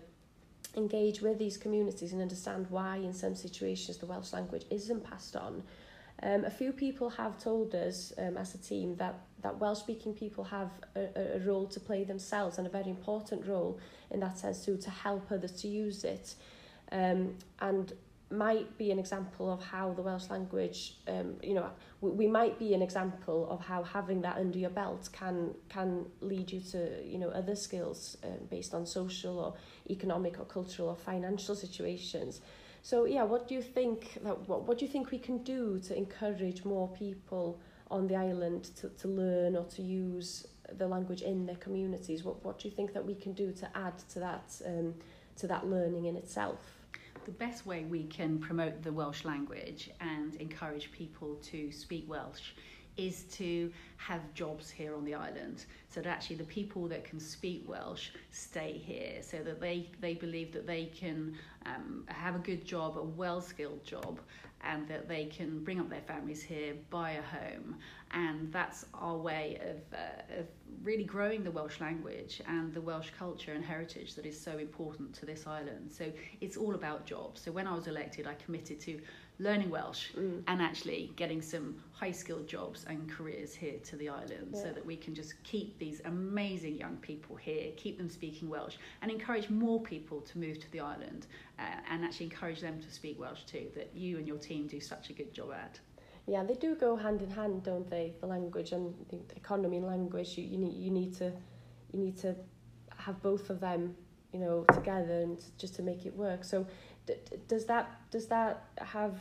engage 0.75 1.21
with 1.21 1.37
these 1.39 1.57
communities 1.57 2.13
and 2.13 2.21
understand 2.21 2.67
why 2.69 2.97
in 2.97 3.13
some 3.13 3.35
situations 3.35 3.97
the 3.97 4.05
Welsh 4.05 4.33
language 4.33 4.65
isn't 4.69 5.03
passed 5.03 5.35
on. 5.35 5.63
Um, 6.23 6.45
a 6.45 6.49
few 6.49 6.71
people 6.71 7.09
have 7.09 7.37
told 7.37 7.75
us 7.75 8.13
um, 8.17 8.37
as 8.37 8.55
a 8.55 8.57
team 8.57 8.95
that, 8.97 9.15
that 9.41 9.59
Welsh-speaking 9.59 10.13
people 10.13 10.43
have 10.45 10.69
a, 10.95 11.35
a 11.35 11.39
role 11.39 11.67
to 11.67 11.79
play 11.79 12.03
themselves 12.05 12.57
and 12.57 12.65
a 12.65 12.69
very 12.69 12.89
important 12.89 13.45
role 13.45 13.79
in 14.11 14.19
that 14.21 14.37
sense 14.37 14.63
too, 14.63 14.77
to 14.77 14.89
help 14.89 15.31
others 15.31 15.51
to 15.61 15.67
use 15.67 16.03
it. 16.03 16.35
Um, 16.91 17.35
and 17.59 17.93
might 18.31 18.77
be 18.77 18.91
an 18.91 18.99
example 18.99 19.51
of 19.51 19.63
how 19.63 19.93
the 19.93 20.01
Welsh 20.01 20.29
language, 20.29 20.97
um, 21.07 21.35
you 21.43 21.53
know, 21.53 21.69
we, 22.01 22.11
we 22.11 22.27
might 22.27 22.57
be 22.57 22.73
an 22.73 22.81
example 22.81 23.47
of 23.49 23.61
how 23.61 23.83
having 23.83 24.21
that 24.21 24.37
under 24.37 24.57
your 24.57 24.71
belt 24.71 25.09
can 25.11 25.53
can 25.69 26.05
lead 26.21 26.51
you 26.51 26.59
to, 26.59 27.03
you 27.05 27.19
know, 27.19 27.29
other 27.29 27.55
skills 27.55 28.17
um, 28.23 28.47
based 28.49 28.73
on 28.73 28.85
social 28.85 29.39
or 29.39 29.53
economic 29.89 30.39
or 30.39 30.45
cultural 30.45 30.89
or 30.89 30.95
financial 30.95 31.55
situations. 31.55 32.41
So 32.81 33.05
yeah, 33.05 33.23
what 33.23 33.47
do 33.47 33.55
you 33.55 33.61
think 33.61 34.19
that 34.23 34.47
what, 34.47 34.63
what 34.67 34.77
do 34.77 34.85
you 34.85 34.91
think 34.91 35.11
we 35.11 35.19
can 35.19 35.39
do 35.39 35.79
to 35.87 35.97
encourage 35.97 36.65
more 36.65 36.87
people 36.89 37.59
on 37.91 38.07
the 38.07 38.15
island 38.15 38.65
to, 38.77 38.89
to 38.89 39.07
learn 39.07 39.55
or 39.55 39.65
to 39.65 39.81
use 39.81 40.47
the 40.77 40.87
language 40.87 41.21
in 41.21 41.45
their 41.45 41.57
communities? 41.57 42.23
What 42.23 42.43
what 42.43 42.59
do 42.59 42.67
you 42.67 42.73
think 42.73 42.93
that 42.93 43.05
we 43.05 43.15
can 43.15 43.33
do 43.33 43.51
to 43.53 43.77
add 43.77 43.97
to 44.09 44.19
that 44.19 44.61
um, 44.65 44.95
to 45.37 45.47
that 45.47 45.67
learning 45.67 46.05
in 46.05 46.15
itself? 46.15 46.84
The 47.23 47.31
best 47.31 47.65
way 47.65 47.85
we 47.85 48.03
can 48.03 48.39
promote 48.39 48.83
the 48.83 48.91
Welsh 48.91 49.23
language 49.23 49.89
and 49.99 50.35
encourage 50.35 50.91
people 50.91 51.35
to 51.43 51.71
speak 51.71 52.09
Welsh 52.09 52.51
is 52.97 53.23
to 53.23 53.71
have 53.97 54.21
jobs 54.33 54.69
here 54.69 54.95
on 54.95 55.03
the 55.03 55.13
island 55.13 55.65
so 55.89 56.01
that 56.01 56.09
actually 56.09 56.37
the 56.37 56.45
people 56.45 56.87
that 56.87 57.03
can 57.03 57.19
speak 57.19 57.63
Welsh 57.67 58.09
stay 58.31 58.73
here 58.73 59.21
so 59.21 59.37
that 59.43 59.59
they, 59.59 59.89
they 59.99 60.13
believe 60.13 60.53
that 60.53 60.65
they 60.65 60.85
can 60.85 61.35
um, 61.65 62.05
have 62.07 62.35
a 62.35 62.39
good 62.39 62.65
job, 62.65 62.97
a 62.97 63.03
well 63.03 63.41
skilled 63.41 63.83
job, 63.83 64.19
and 64.61 64.87
that 64.87 65.07
they 65.07 65.25
can 65.25 65.63
bring 65.63 65.79
up 65.79 65.89
their 65.89 66.01
families 66.01 66.41
here, 66.41 66.73
buy 66.89 67.11
a 67.11 67.21
home. 67.21 67.75
And 68.15 68.51
that's 68.51 68.85
our 68.93 69.17
way 69.17 69.59
of, 69.61 69.93
uh, 69.93 70.39
of 70.39 70.47
really 70.83 71.03
growing 71.03 71.43
the 71.43 71.51
Welsh 71.51 71.81
language 71.81 72.41
and 72.47 72.73
the 72.73 72.79
Welsh 72.79 73.09
culture 73.19 73.51
and 73.51 73.63
heritage 73.63 74.15
that 74.15 74.25
is 74.25 74.39
so 74.39 74.57
important 74.57 75.13
to 75.15 75.25
this 75.25 75.45
island. 75.45 75.91
So 75.91 76.11
it's 76.39 76.55
all 76.55 76.75
about 76.75 77.05
jobs. 77.05 77.41
So 77.41 77.51
when 77.51 77.67
I 77.67 77.75
was 77.75 77.87
elected, 77.87 78.25
I 78.25 78.35
committed 78.35 78.79
to 78.81 79.01
learning 79.37 79.69
Welsh 79.69 80.13
Mm. 80.13 80.43
and 80.47 80.61
actually 80.61 81.11
getting 81.17 81.41
some 81.41 81.83
high 81.91 82.11
skilled 82.13 82.47
jobs 82.47 82.85
and 82.85 83.09
careers 83.09 83.53
here 83.53 83.79
to 83.83 83.97
the 83.97 84.07
island 84.07 84.55
so 84.55 84.71
that 84.71 84.85
we 84.85 84.95
can 84.95 85.13
just 85.13 85.33
keep 85.43 85.77
these 85.77 86.01
amazing 86.05 86.75
young 86.77 86.95
people 86.97 87.35
here, 87.35 87.73
keep 87.75 87.97
them 87.97 88.09
speaking 88.09 88.47
Welsh, 88.47 88.77
and 89.01 89.11
encourage 89.11 89.49
more 89.49 89.81
people 89.81 90.21
to 90.21 90.37
move 90.37 90.57
to 90.59 90.71
the 90.71 90.79
island 90.79 91.27
uh, 91.59 91.63
and 91.89 92.05
actually 92.05 92.27
encourage 92.27 92.61
them 92.61 92.79
to 92.81 92.89
speak 92.89 93.19
Welsh 93.19 93.43
too, 93.43 93.67
that 93.75 93.89
you 93.93 94.17
and 94.17 94.25
your 94.25 94.37
team 94.37 94.67
do 94.67 94.79
such 94.79 95.09
a 95.09 95.13
good 95.13 95.33
job 95.33 95.51
at. 95.51 95.79
Yeah, 96.27 96.43
they 96.43 96.55
do 96.55 96.75
go 96.75 96.95
hand 96.95 97.21
in 97.21 97.29
hand, 97.29 97.63
don't 97.63 97.87
they? 97.89 98.13
The 98.19 98.27
language 98.27 98.71
and 98.71 98.95
the 99.09 99.19
economy 99.35 99.77
and 99.77 99.85
language. 99.85 100.37
You, 100.37 100.43
you 100.43 100.57
need 100.57 100.73
you 100.73 100.91
need 100.91 101.15
to 101.17 101.31
you 101.91 101.99
need 101.99 102.17
to 102.17 102.35
have 102.97 103.21
both 103.21 103.49
of 103.49 103.59
them, 103.59 103.95
you 104.33 104.39
know, 104.39 104.65
together 104.73 105.21
and 105.21 105.43
just 105.57 105.75
to 105.75 105.83
make 105.83 106.05
it 106.05 106.15
work. 106.15 106.43
So, 106.43 106.65
d- 107.05 107.15
does 107.47 107.65
that 107.65 107.91
does 108.09 108.25
that 108.27 108.63
have? 108.79 109.19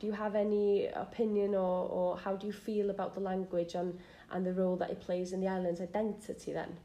Do 0.00 0.08
you 0.08 0.12
have 0.12 0.34
any 0.34 0.88
opinion 0.88 1.54
or, 1.54 1.88
or 1.88 2.18
how 2.18 2.34
do 2.34 2.46
you 2.48 2.52
feel 2.52 2.90
about 2.90 3.14
the 3.14 3.20
language 3.20 3.74
and, 3.74 3.96
and 4.32 4.44
the 4.44 4.52
role 4.52 4.76
that 4.76 4.90
it 4.90 5.00
plays 5.00 5.32
in 5.32 5.40
the 5.40 5.46
island's 5.46 5.80
identity 5.80 6.52
then? 6.52 6.76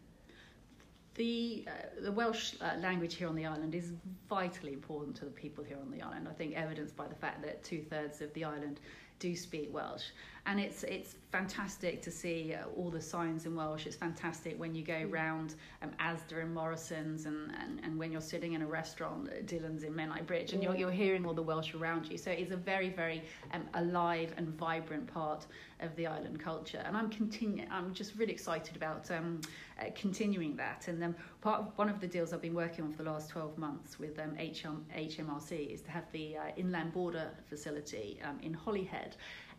The, 1.15 1.65
uh, 1.67 2.03
the 2.03 2.11
Welsh 2.11 2.53
uh, 2.61 2.77
language 2.79 3.15
here 3.15 3.27
on 3.27 3.35
the 3.35 3.45
island 3.45 3.75
is 3.75 3.91
vitally 4.29 4.73
important 4.73 5.17
to 5.17 5.25
the 5.25 5.31
people 5.31 5.63
here 5.63 5.77
on 5.81 5.91
the 5.91 6.01
island. 6.01 6.27
I 6.29 6.33
think 6.33 6.55
evidenced 6.55 6.95
by 6.95 7.07
the 7.07 7.15
fact 7.15 7.41
that 7.41 7.63
two 7.63 7.81
thirds 7.81 8.21
of 8.21 8.33
the 8.35 8.45
island 8.45 8.79
do 9.19 9.35
speak 9.35 9.73
Welsh, 9.73 10.05
and 10.49 10.59
it's 10.59 10.81
it's 10.83 11.15
fantastic 11.31 12.01
to 12.01 12.09
see 12.09 12.55
uh, 12.55 12.65
all 12.75 12.89
the 12.89 12.99
signs 12.99 13.45
in 13.45 13.55
Welsh. 13.55 13.85
It's 13.85 13.95
fantastic 13.95 14.59
when 14.59 14.73
you 14.73 14.83
go 14.83 15.03
round 15.03 15.53
um, 15.83 15.91
Asda 15.99 16.41
and 16.41 16.51
Morrison's, 16.51 17.27
and, 17.27 17.51
and, 17.61 17.79
and 17.83 17.99
when 17.99 18.11
you're 18.11 18.19
sitting 18.19 18.53
in 18.53 18.63
a 18.63 18.65
restaurant, 18.65 19.29
uh, 19.29 19.43
Dylan's 19.43 19.83
in 19.83 19.93
Menai 19.93 20.25
Bridge, 20.25 20.53
and 20.53 20.63
you're 20.63 20.75
you're 20.75 20.91
hearing 20.91 21.23
all 21.27 21.35
the 21.35 21.43
Welsh 21.43 21.75
around 21.75 22.09
you. 22.09 22.17
So 22.17 22.31
it's 22.31 22.51
a 22.51 22.57
very 22.57 22.89
very 22.89 23.21
um, 23.53 23.63
alive 23.75 24.33
and 24.37 24.47
vibrant 24.47 25.05
part 25.05 25.45
of 25.81 25.95
the 25.95 26.07
island 26.07 26.39
culture, 26.39 26.81
and 26.83 26.97
I'm 26.97 27.11
continue. 27.11 27.65
I'm 27.69 27.93
just 27.93 28.15
really 28.15 28.33
excited 28.33 28.75
about 28.75 29.11
um, 29.11 29.41
uh, 29.79 29.85
continuing 29.93 30.55
that. 30.55 30.87
And 30.87 30.99
then 30.99 31.15
part 31.41 31.59
of, 31.59 31.77
one 31.77 31.89
of 31.89 32.01
the 32.01 32.07
deals 32.07 32.33
I've 32.33 32.41
been 32.41 32.55
working 32.55 32.85
on 32.85 32.91
for 32.91 33.03
the 33.03 33.11
last 33.11 33.29
12 33.29 33.57
months 33.57 33.99
with 33.99 34.17
um, 34.19 34.35
HM, 34.35 34.83
HMRC 34.97 35.73
is 35.73 35.81
to 35.83 35.91
have 35.91 36.11
the 36.11 36.37
uh, 36.37 36.41
inland 36.57 36.91
border 36.91 37.29
facility 37.47 38.19
um, 38.25 38.39
in 38.41 38.53
Holyhead. 38.53 39.15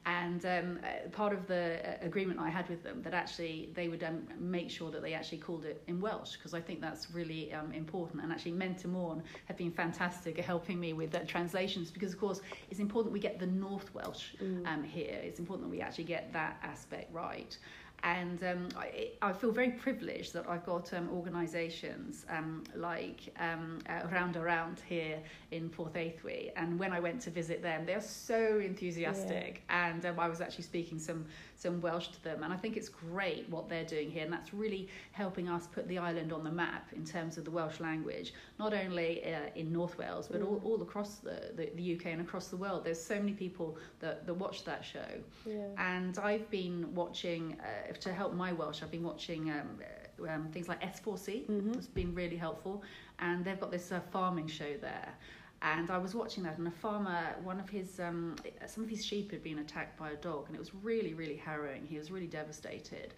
And 0.06 0.44
um, 0.46 0.78
uh, 0.82 1.08
part 1.10 1.32
of 1.32 1.46
the 1.46 1.78
uh, 1.86 2.06
agreement 2.06 2.40
I 2.40 2.48
had 2.48 2.68
with 2.68 2.82
them 2.82 3.02
that 3.02 3.12
actually 3.12 3.70
they 3.74 3.88
would 3.88 4.02
um, 4.02 4.26
make 4.38 4.70
sure 4.70 4.90
that 4.90 5.02
they 5.02 5.12
actually 5.12 5.38
called 5.38 5.64
it 5.66 5.82
in 5.88 6.00
Welsh 6.00 6.36
because 6.36 6.54
I 6.54 6.60
think 6.60 6.80
that's 6.80 7.10
really 7.10 7.52
um, 7.52 7.72
important. 7.72 8.22
And 8.22 8.32
actually, 8.32 8.52
Menter 8.52 8.86
Môn 8.86 9.22
have 9.44 9.56
been 9.58 9.70
fantastic 9.70 10.38
at 10.38 10.44
helping 10.44 10.80
me 10.80 10.94
with 10.94 11.14
uh, 11.14 11.20
translations 11.26 11.90
because, 11.90 12.12
of 12.14 12.20
course, 12.20 12.40
it's 12.70 12.80
important 12.80 13.12
we 13.12 13.20
get 13.20 13.38
the 13.38 13.46
North 13.46 13.94
Welsh 13.94 14.28
Mm. 14.42 14.66
um, 14.66 14.82
here. 14.84 15.18
It's 15.22 15.38
important 15.38 15.68
that 15.68 15.76
we 15.76 15.82
actually 15.82 16.04
get 16.04 16.32
that 16.32 16.58
aspect 16.62 17.12
right. 17.12 17.56
And 18.02 18.42
um, 18.44 18.68
I, 18.76 19.10
I 19.20 19.32
feel 19.32 19.52
very 19.52 19.70
privileged 19.70 20.32
that 20.32 20.48
I've 20.48 20.64
got 20.64 20.92
um, 20.94 21.10
organisations 21.10 22.24
um, 22.30 22.64
like 22.74 23.20
um, 23.38 23.78
uh, 23.88 24.06
Rownd 24.10 24.36
a 24.36 24.40
Rownd 24.40 24.80
here 24.88 25.18
in 25.50 25.68
Porthaethwy. 25.68 26.50
And 26.56 26.78
when 26.78 26.92
I 26.92 27.00
went 27.00 27.20
to 27.22 27.30
visit 27.30 27.62
them, 27.62 27.84
they're 27.84 28.00
so 28.00 28.58
enthusiastic. 28.58 29.62
And 29.68 30.04
um, 30.06 30.18
I 30.18 30.28
was 30.28 30.40
actually 30.40 30.64
speaking 30.64 30.98
some, 30.98 31.26
some 31.60 31.80
Welsh 31.80 32.08
to 32.08 32.24
them. 32.24 32.42
And 32.42 32.52
I 32.52 32.56
think 32.56 32.76
it's 32.76 32.88
great 32.88 33.48
what 33.50 33.68
they're 33.68 33.84
doing 33.84 34.10
here. 34.10 34.24
And 34.24 34.32
that's 34.32 34.54
really 34.54 34.88
helping 35.12 35.48
us 35.48 35.66
put 35.66 35.86
the 35.88 35.98
island 35.98 36.32
on 36.32 36.42
the 36.42 36.50
map 36.50 36.88
in 36.94 37.04
terms 37.04 37.36
of 37.36 37.44
the 37.44 37.50
Welsh 37.50 37.80
language, 37.80 38.32
not 38.58 38.72
only 38.72 39.22
uh, 39.24 39.50
in 39.54 39.70
North 39.72 39.98
Wales, 39.98 40.26
but 40.26 40.40
all, 40.40 40.60
all 40.64 40.80
across 40.82 41.16
the, 41.16 41.52
the, 41.56 41.70
the 41.74 41.96
UK 41.96 42.06
and 42.06 42.20
across 42.22 42.48
the 42.48 42.56
world. 42.56 42.84
There's 42.84 43.02
so 43.02 43.16
many 43.16 43.32
people 43.32 43.76
that, 44.00 44.26
that 44.26 44.34
watch 44.34 44.64
that 44.64 44.84
show. 44.84 45.10
Yeah. 45.44 45.66
And 45.76 46.18
I've 46.18 46.48
been 46.50 46.94
watching, 46.94 47.58
uh, 47.60 47.92
to 47.92 48.12
help 48.12 48.34
my 48.34 48.52
Welsh, 48.52 48.82
I've 48.82 48.90
been 48.90 49.02
watching 49.02 49.50
um, 49.50 49.80
um, 50.28 50.48
things 50.52 50.68
like 50.68 50.80
S4C. 50.80 51.46
Mhm. 51.46 51.76
It's 51.76 51.86
been 51.86 52.14
really 52.14 52.36
helpful. 52.36 52.82
And 53.18 53.44
they've 53.44 53.60
got 53.60 53.70
this 53.70 53.92
uh, 53.92 54.00
farming 54.10 54.48
show 54.48 54.76
there. 54.80 55.14
And 55.62 55.90
I 55.90 55.98
was 55.98 56.14
watching 56.14 56.42
that, 56.44 56.56
and 56.56 56.66
a 56.66 56.70
farmer, 56.70 57.34
one 57.42 57.60
of 57.60 57.68
his, 57.68 58.00
um, 58.00 58.36
some 58.66 58.82
of 58.82 58.88
his 58.88 59.04
sheep 59.04 59.30
had 59.30 59.42
been 59.42 59.58
attacked 59.58 59.98
by 59.98 60.10
a 60.10 60.16
dog, 60.16 60.46
and 60.46 60.56
it 60.56 60.58
was 60.58 60.74
really, 60.74 61.12
really 61.12 61.36
harrowing. 61.36 61.86
He 61.86 61.98
was 61.98 62.10
really 62.10 62.26
devastated. 62.26 63.12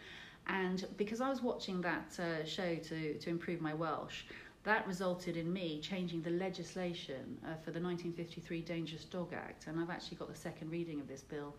And 0.48 0.84
because 0.96 1.20
I 1.20 1.30
was 1.30 1.40
watching 1.40 1.80
that 1.82 2.18
uh, 2.18 2.44
show 2.44 2.74
to, 2.74 3.14
to 3.14 3.30
improve 3.30 3.60
my 3.60 3.74
Welsh, 3.74 4.24
that 4.64 4.86
resulted 4.88 5.36
in 5.36 5.52
me 5.52 5.80
changing 5.80 6.22
the 6.22 6.30
legislation 6.30 7.38
uh, 7.44 7.54
for 7.64 7.70
the 7.70 7.80
1953 7.80 8.60
Dangerous 8.62 9.04
Dog 9.04 9.32
Act. 9.32 9.66
And 9.66 9.78
I've 9.78 9.90
actually 9.90 10.16
got 10.16 10.28
the 10.28 10.38
second 10.38 10.70
reading 10.70 11.00
of 11.00 11.06
this 11.06 11.22
bill 11.22 11.54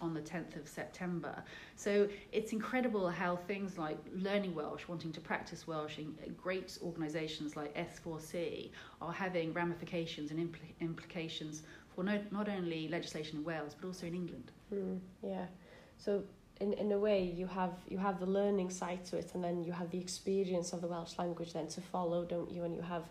on 0.00 0.14
the 0.14 0.20
10th 0.20 0.56
of 0.56 0.68
September. 0.68 1.42
So 1.76 2.08
it's 2.32 2.52
incredible 2.52 3.08
how 3.08 3.36
things 3.36 3.78
like 3.78 3.98
learning 4.12 4.54
Welsh, 4.54 4.82
wanting 4.88 5.12
to 5.12 5.20
practice 5.20 5.66
Welsh 5.66 5.98
in 5.98 6.14
great 6.36 6.76
organisations 6.82 7.56
like 7.56 7.74
S4C 7.76 8.70
are 9.00 9.12
having 9.12 9.52
ramifications 9.52 10.30
and 10.30 10.40
impl- 10.40 10.74
implications 10.80 11.62
for 11.94 12.04
no, 12.04 12.20
not 12.30 12.48
only 12.48 12.88
legislation 12.88 13.38
in 13.38 13.44
Wales 13.44 13.74
but 13.78 13.86
also 13.86 14.06
in 14.06 14.14
England. 14.14 14.50
Mm, 14.72 14.98
yeah. 15.22 15.46
So 15.96 16.22
in 16.60 16.72
in 16.74 16.92
a 16.92 16.98
way 16.98 17.22
you 17.22 17.46
have 17.46 17.74
you 17.88 17.98
have 17.98 18.20
the 18.20 18.26
learning 18.26 18.70
side 18.70 19.04
to 19.06 19.16
it 19.16 19.30
and 19.34 19.42
then 19.42 19.64
you 19.64 19.72
have 19.72 19.90
the 19.90 19.98
experience 19.98 20.72
of 20.72 20.80
the 20.80 20.88
Welsh 20.88 21.18
language 21.18 21.52
then 21.52 21.68
to 21.68 21.80
follow, 21.80 22.24
don't 22.24 22.50
you? 22.50 22.64
And 22.64 22.74
you 22.74 22.82
have 22.82 23.04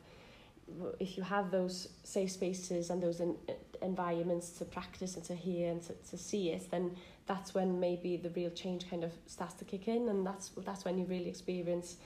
if 1.00 1.18
you 1.18 1.24
have 1.24 1.52
those 1.52 1.90
safe 2.04 2.32
spaces 2.32 2.90
and 2.90 3.02
those 3.02 3.22
en 3.22 3.36
environments 3.82 4.52
to 4.52 4.66
practice 4.66 5.16
and 5.18 5.26
to 5.26 5.36
hear 5.36 5.70
and 5.72 5.82
to, 5.82 5.94
to 6.10 6.18
see 6.18 6.52
it, 6.52 6.72
then 6.72 6.96
that's 7.26 7.54
when 7.54 7.80
maybe 7.80 8.16
the 8.18 8.30
real 8.30 8.50
change 8.50 8.90
kind 8.90 9.04
of 9.04 9.12
starts 9.28 9.56
to 9.56 9.66
kick 9.66 9.88
in, 9.88 10.10
and 10.10 10.26
that's 10.26 10.50
that's 10.66 10.86
when 10.86 10.98
you 10.98 11.06
really 11.06 11.30
experience 11.30 11.98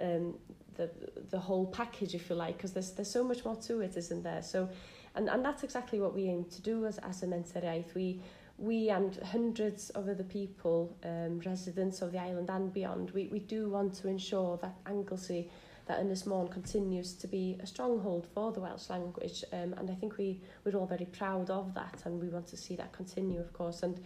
um, 0.00 0.34
the 0.76 0.90
the 1.30 1.38
whole 1.38 1.66
package, 1.66 2.14
if 2.14 2.30
you 2.30 2.36
like, 2.36 2.56
because 2.56 2.72
there's 2.72 2.92
there's 2.92 3.10
so 3.10 3.24
much 3.24 3.44
more 3.44 3.56
to 3.56 3.80
it, 3.80 3.96
isn't 3.96 4.22
there? 4.22 4.42
So, 4.42 4.68
and 5.14 5.28
and 5.28 5.44
that's 5.44 5.62
exactly 5.64 6.00
what 6.00 6.14
we 6.14 6.24
aim 6.28 6.44
to 6.44 6.62
do 6.62 6.86
as 6.86 6.98
as 6.98 7.22
a 7.22 7.26
mentoriaeth. 7.26 7.94
We 7.94 8.20
we 8.58 8.88
and 8.90 9.16
hundreds 9.16 9.90
of 9.90 10.08
other 10.08 10.22
people, 10.24 10.96
um, 11.04 11.40
residents 11.40 12.02
of 12.02 12.12
the 12.12 12.18
island 12.18 12.50
and 12.50 12.72
beyond, 12.72 13.10
we, 13.10 13.26
we 13.26 13.40
do 13.40 13.68
want 13.68 13.94
to 13.94 14.08
ensure 14.08 14.56
that 14.58 14.76
Anglesey 14.86 15.50
that 15.86 16.00
Ynys 16.00 16.26
Môn 16.26 16.48
continues 16.50 17.14
to 17.14 17.26
be 17.26 17.56
a 17.60 17.66
stronghold 17.66 18.26
for 18.34 18.52
the 18.52 18.60
Welsh 18.60 18.88
language 18.90 19.44
um, 19.52 19.74
and 19.74 19.90
I 19.90 19.94
think 19.94 20.16
we, 20.16 20.40
we're 20.64 20.78
all 20.78 20.86
very 20.86 21.06
proud 21.06 21.50
of 21.50 21.74
that 21.74 22.02
and 22.04 22.20
we 22.20 22.28
want 22.28 22.46
to 22.48 22.56
see 22.56 22.76
that 22.76 22.92
continue 22.92 23.40
of 23.40 23.52
course 23.52 23.82
and 23.82 24.00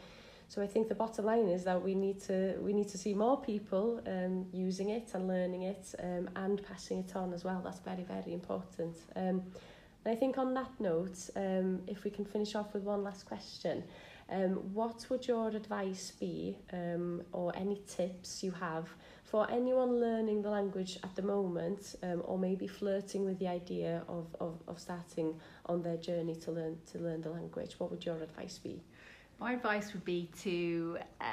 so 0.49 0.63
I 0.63 0.67
think 0.67 0.89
the 0.89 0.95
bottom 0.95 1.27
line 1.27 1.49
is 1.49 1.65
that 1.65 1.83
we 1.83 1.95
need 1.95 2.21
to 2.23 2.57
we 2.61 2.73
need 2.73 2.89
to 2.89 2.99
see 2.99 3.13
more 3.13 3.39
people 3.39 4.01
um, 4.07 4.47
using 4.51 4.89
it 4.89 5.11
and 5.13 5.29
learning 5.29 5.65
it 5.65 5.95
um, 6.03 6.31
and 6.37 6.63
passing 6.67 7.01
it 7.01 7.15
on 7.15 7.35
as 7.35 7.45
well. 7.45 7.61
That's 7.63 7.81
very 7.81 8.03
very 8.03 8.33
important. 8.33 8.97
Um, 9.15 9.43
and 10.05 10.15
I 10.15 10.15
think 10.15 10.39
on 10.39 10.55
that 10.55 10.71
note 10.81 11.29
um, 11.37 11.83
if 11.87 12.03
we 12.03 12.11
can 12.11 12.25
finish 12.25 12.55
off 12.55 12.73
with 12.73 12.83
one 12.83 13.05
last 13.05 13.27
question 13.27 13.85
um, 14.31 14.53
what 14.75 15.07
would 15.11 15.27
your 15.27 15.49
advice 15.49 16.13
be 16.19 16.59
um, 16.73 17.23
or 17.33 17.55
any 17.57 17.83
tips 17.87 18.43
you 18.43 18.51
have 18.53 18.89
for 19.31 19.51
anyone 19.51 20.01
learning 20.01 20.41
the 20.41 20.49
language 20.49 20.99
at 21.05 21.15
the 21.15 21.23
moment 21.23 21.95
um, 22.03 22.23
or 22.25 22.39
maybe 22.39 22.67
flirting 22.67 23.25
with 23.27 23.39
the 23.39 23.47
idea 23.47 24.03
of, 24.09 24.35
of, 24.41 24.59
of 24.67 24.81
starting 24.81 25.39
on 25.67 25.83
their 25.83 25.99
journey 25.99 26.35
to 26.35 26.51
learn 26.51 26.79
to 26.93 26.99
learn 26.99 27.21
the 27.21 27.29
language? 27.31 27.75
What 27.79 27.91
would 27.91 28.05
your 28.07 28.17
advice 28.23 28.59
be? 28.59 28.81
My 29.39 29.53
advice 29.53 29.93
would 29.93 30.05
be 30.05 30.31
to 30.43 30.99
uh, 31.21 31.25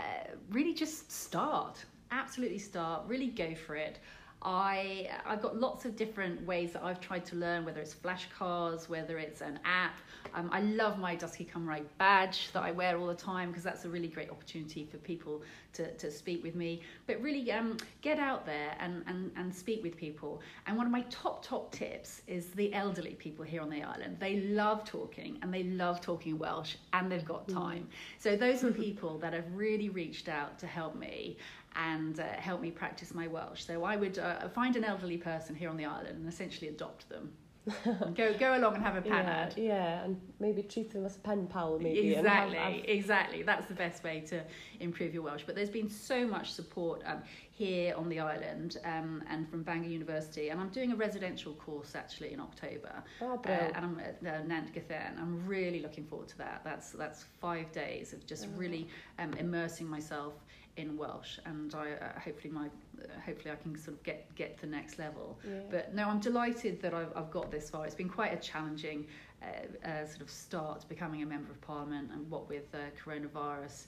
really 0.51 0.73
just 0.73 1.11
start. 1.11 1.83
Absolutely 2.11 2.59
start. 2.59 3.03
Really 3.07 3.27
go 3.27 3.55
for 3.55 3.75
it. 3.75 3.99
I 4.45 5.09
I've 5.25 5.41
got 5.41 5.59
lots 5.59 5.85
of 5.85 5.95
different 5.95 6.45
ways 6.45 6.73
that 6.73 6.83
I've 6.83 7.01
tried 7.01 7.25
to 7.25 7.35
learn, 7.35 7.65
whether 7.65 7.81
it's 7.81 7.95
flashcards, 7.95 8.87
whether 8.87 9.17
it's 9.17 9.41
an 9.41 9.59
app. 9.65 9.97
Um, 10.35 10.49
I 10.51 10.61
love 10.61 10.99
my 10.99 11.15
Dysgu 11.15 11.49
Cymraeg 11.49 11.85
badge 11.97 12.51
that 12.51 12.61
I 12.61 12.71
wear 12.71 12.97
all 12.97 13.07
the 13.07 13.15
time 13.15 13.49
because 13.49 13.63
that's 13.63 13.85
a 13.85 13.89
really 13.89 14.07
great 14.07 14.29
opportunity 14.29 14.85
for 14.85 14.97
people 14.97 15.41
to, 15.73 15.91
to 15.93 16.11
speak 16.11 16.43
with 16.43 16.55
me. 16.55 16.81
But 17.07 17.21
really, 17.21 17.51
um, 17.51 17.77
get 18.01 18.19
out 18.19 18.45
there 18.45 18.75
and, 18.79 19.03
and, 19.07 19.31
and 19.35 19.53
speak 19.53 19.81
with 19.81 19.95
people. 19.97 20.41
And 20.67 20.77
one 20.77 20.85
of 20.85 20.91
my 20.91 21.05
top, 21.09 21.43
top 21.43 21.71
tips 21.71 22.21
is 22.27 22.47
the 22.49 22.73
elderly 22.73 23.15
people 23.15 23.45
here 23.45 23.61
on 23.61 23.69
the 23.69 23.81
island. 23.81 24.17
They 24.19 24.41
love 24.41 24.83
talking 24.83 25.39
and 25.41 25.53
they 25.53 25.63
love 25.63 26.01
talking 26.01 26.37
Welsh 26.37 26.75
and 26.93 27.11
they've 27.11 27.25
got 27.25 27.47
time. 27.47 27.87
So 28.19 28.35
those 28.35 28.63
are 28.63 28.71
people 28.85 29.17
that 29.19 29.33
have 29.33 29.45
really 29.53 29.89
reached 29.89 30.27
out 30.27 30.59
to 30.59 30.67
help 30.67 30.95
me 30.95 31.37
and 31.75 32.20
uh, 32.20 32.24
help 32.38 32.62
me 32.62 32.72
practice 32.72 33.13
my 33.13 33.27
Welsh. 33.27 33.63
So 33.63 33.84
I 33.84 33.96
would 33.96 34.17
uh, 34.17 34.48
find 34.50 34.75
an 34.75 34.84
elderly 34.84 35.17
person 35.17 35.55
here 35.55 35.70
on 35.70 35.77
the 35.77 35.86
island 35.86 36.17
and 36.17 36.27
essentially 36.27 36.70
adopt 36.70 37.10
them. 37.10 37.32
go 38.13 38.32
go 38.38 38.55
along 38.55 38.75
and 38.75 38.84
have 38.84 38.96
a 38.96 39.01
panad. 39.01 39.58
Yeah, 39.58 39.63
yeah, 39.63 40.03
and 40.03 40.22
maybe 40.39 40.62
treat 40.62 40.94
them 40.94 41.03
as 41.03 41.15
a 41.15 41.20
pen 41.20 41.48
pal, 41.48 41.79
maybe. 41.79 42.13
Exactly, 42.13 42.58
have, 42.58 42.74
have... 42.74 42.84
exactly. 42.86 43.41
That's 43.41 43.65
the 43.65 43.74
best 43.74 44.03
way 44.03 44.22
to 44.27 44.44
improve 44.79 45.15
your 45.15 45.24
Welsh. 45.24 45.44
But 45.46 45.55
there's 45.55 45.72
been 45.72 45.89
so 45.89 46.27
much 46.27 46.51
support 46.51 47.01
um, 47.08 47.24
here 47.57 47.95
on 47.95 48.09
the 48.09 48.19
island 48.19 48.77
um, 48.83 49.24
and 49.29 49.50
from 49.50 49.63
Bangor 49.63 49.88
University, 49.88 50.50
and 50.50 50.59
I'm 50.59 50.69
doing 50.69 50.91
a 50.91 50.95
residential 50.95 51.53
course 51.53 51.95
actually 51.95 52.33
in 52.33 52.41
October. 52.41 53.01
Oh, 53.21 53.39
uh, 53.45 53.50
and 53.50 53.85
I'm 53.85 54.00
at 54.00 54.17
uh, 54.27 54.43
Nant 54.45 54.74
Gwrtheyrn. 54.74 55.17
I'm 55.17 55.45
really 55.47 55.79
looking 55.79 56.05
forward 56.05 56.27
to 56.29 56.38
that. 56.39 56.62
That's 56.65 56.91
that's 56.91 57.24
five 57.39 57.71
days 57.71 58.12
of 58.12 58.25
just 58.25 58.47
oh. 58.47 58.57
really 58.57 58.89
um, 59.19 59.33
immersing 59.39 59.88
myself 59.88 60.33
in 60.75 60.97
Welsh, 60.97 61.39
and 61.45 61.74
I 61.74 61.91
uh, 61.93 62.19
hopefully 62.19 62.53
my 62.53 62.65
uh, 62.65 63.07
hopefully 63.25 63.53
I 63.53 63.55
can 63.55 63.77
sort 63.77 63.95
of 63.97 64.03
get 64.03 64.35
get 64.35 64.57
to 64.57 64.65
the 64.65 64.71
next 64.71 65.00
level. 65.00 65.39
Yeah. 65.47 65.59
But 65.71 65.95
no, 65.95 66.09
I'm 66.09 66.19
delighted 66.19 66.81
that 66.81 66.93
I've, 66.93 67.15
I've 67.15 67.31
got 67.31 67.51
this 67.51 67.69
far. 67.69 67.85
It's 67.85 67.95
been 67.95 68.09
quite 68.09 68.33
a 68.33 68.38
challenging 68.38 69.07
uh, 69.41 69.88
uh, 69.88 70.05
sort 70.05 70.21
of 70.21 70.29
start 70.29 70.85
becoming 70.89 71.24
a 71.24 71.25
member 71.25 71.51
of 71.51 71.62
parliament, 71.62 72.09
and 72.12 72.29
what 72.29 72.50
with 72.50 72.67
uh, 72.74 72.79
coronavirus. 73.01 73.85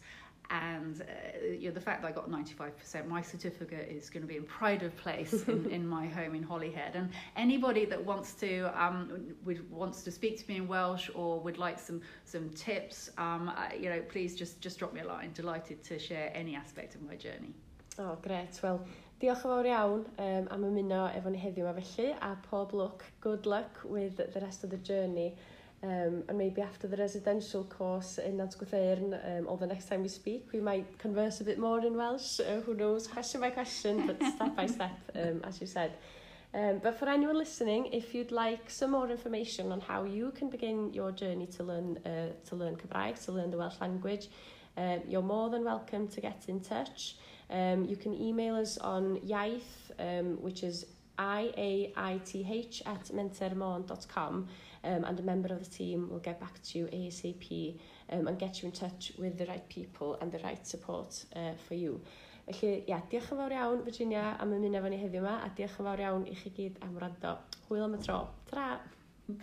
and 0.50 1.02
uh, 1.02 1.06
you 1.48 1.68
know 1.68 1.74
the 1.74 1.82
fact 1.82 2.02
that 2.02 2.08
I 2.08 2.12
got 2.12 2.30
95% 2.30 3.08
my 3.08 3.22
certificate 3.22 3.90
is 3.90 4.10
going 4.10 4.22
to 4.22 4.28
be 4.28 4.38
in 4.38 4.44
pride 4.44 4.84
of 4.84 4.96
place 4.98 5.34
in, 5.48 5.70
in 5.70 5.88
my 5.88 6.08
home 6.08 6.36
in 6.36 6.44
Holyhead. 6.44 6.96
And 6.96 7.10
anybody 7.36 7.86
that 7.86 8.04
wants 8.04 8.34
to 8.36 8.72
um 8.82 9.36
would 9.46 9.70
wants 9.72 10.04
to 10.04 10.12
speak 10.12 10.40
to 10.40 10.48
me 10.48 10.58
in 10.58 10.68
Welsh 10.68 11.10
or 11.14 11.40
would 11.40 11.58
like 11.58 11.80
some 11.80 12.02
some 12.26 12.50
tips 12.52 13.10
um 13.18 13.50
uh, 13.50 13.70
you 13.78 13.90
know 13.90 14.02
please 14.10 14.36
just 14.36 14.62
just 14.62 14.80
drop 14.80 14.94
me 14.94 15.02
a 15.02 15.08
line. 15.08 15.32
Delighted 15.34 15.84
to 15.86 16.00
share 16.00 16.32
any 16.34 16.56
aspect 16.56 16.96
of 16.96 17.02
my 17.02 17.16
journey. 17.16 17.54
Oh 18.00 18.18
great 18.22 18.60
well 18.64 18.86
Diolch 19.18 19.40
yn 19.42 19.50
fawr 19.50 19.66
iawn 19.66 20.02
um, 20.22 20.48
am 20.54 20.64
ymuno 20.68 21.08
efo 21.18 21.32
ni 21.34 21.40
heddiw 21.42 21.66
yma 21.66 21.82
felly 21.82 22.12
a 22.22 22.36
pob 22.44 22.74
look, 22.78 23.06
good 23.20 23.48
luck 23.50 23.80
with 23.84 24.18
the 24.18 24.42
rest 24.44 24.64
of 24.64 24.70
the 24.70 24.78
journey 24.78 25.32
um, 25.84 26.24
and 26.28 26.38
maybe 26.38 26.62
after 26.62 26.88
the 26.88 26.98
residential 26.98 27.64
course 27.64 28.18
in 28.18 28.38
Nantgwthern, 28.38 29.40
um, 29.40 29.48
or 29.48 29.58
the 29.58 29.68
next 29.68 29.88
time 29.88 30.02
we 30.02 30.08
speak, 30.08 30.48
we 30.52 30.60
might 30.60 30.98
converse 30.98 31.40
a 31.40 31.44
bit 31.44 31.60
more 31.60 31.80
in 31.80 31.96
Welsh. 31.96 32.40
Uh, 32.40 32.62
who 32.62 32.74
knows? 32.74 33.08
Question 33.08 33.42
by 33.42 33.52
question, 33.52 34.08
but 34.08 34.22
step 34.36 34.56
by 34.56 34.66
step, 34.66 34.98
um, 35.16 35.42
as 35.44 35.62
you 35.62 35.68
said. 35.68 35.94
Um, 36.54 36.80
but 36.82 36.98
for 36.98 37.08
anyone 37.08 37.38
listening, 37.38 37.88
if 37.94 38.16
you'd 38.16 38.32
like 38.32 38.70
some 38.70 38.92
more 38.92 39.10
information 39.10 39.72
on 39.72 39.80
how 39.82 40.04
you 40.04 40.32
can 40.32 40.50
begin 40.50 40.92
your 40.94 41.12
journey 41.12 41.46
to 41.48 41.64
learn 41.64 41.98
uh, 42.06 42.30
to 42.48 42.56
learn 42.56 42.76
Cymraeg, 42.76 43.24
to 43.26 43.32
learn 43.32 43.52
the 43.52 43.58
Welsh 43.58 43.80
language, 43.80 44.30
um, 44.78 45.02
you're 45.08 45.22
more 45.22 45.50
than 45.50 45.64
welcome 45.64 46.08
to 46.08 46.22
get 46.22 46.46
in 46.48 46.62
touch. 46.62 47.18
Um, 47.50 47.86
you 47.86 47.96
can 47.96 48.14
email 48.14 48.56
us 48.56 48.78
on 48.80 49.20
iaith, 49.20 49.92
um, 50.00 50.42
which 50.42 50.64
is 50.64 50.86
iaith 51.20 51.92
at 51.98 53.06
mentermon.com 53.06 54.48
um, 54.88 55.04
and 55.04 55.20
a 55.20 55.24
member 55.24 55.54
of 55.54 55.60
the 55.64 55.70
team 55.70 56.10
will 56.10 56.20
get 56.20 56.40
back 56.40 56.62
to 56.64 56.80
you 56.80 56.86
ASAP 56.88 57.80
um, 58.12 58.28
and 58.28 58.40
get 58.40 58.62
you 58.62 58.68
in 58.70 58.72
touch 58.72 59.12
with 59.18 59.38
the 59.38 59.46
right 59.46 59.68
people 59.70 60.18
and 60.22 60.32
the 60.32 60.40
right 60.40 60.66
support 60.66 61.26
uh, 61.36 61.54
for 61.68 61.76
you. 61.76 62.02
Felly, 62.48 62.86
ia, 62.88 63.02
diolch 63.12 63.26
yn 63.34 63.40
fawr 63.42 63.52
iawn, 63.52 63.82
Virginia, 63.84 64.22
am 64.40 64.54
ymuno 64.56 64.80
efo 64.80 64.92
ni 64.94 65.02
heddiw 65.02 65.20
yma, 65.20 65.34
a 65.44 65.50
diolch 65.58 65.76
yn 65.82 65.90
fawr 65.90 66.04
iawn 66.06 66.24
i 66.32 66.36
chi 66.40 66.54
gyd 66.56 66.80
am 66.88 66.96
wrando. 66.96 67.36
Hwyl 67.68 67.84
am 67.90 67.98
y 68.00 68.04
tro. 68.06 68.22
Tra! 68.48 68.70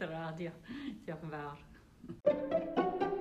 Tra, 0.01 0.23
diolch. 0.41 0.73
Diolch 1.05 1.29
yn 1.29 1.37
fawr. 1.37 3.13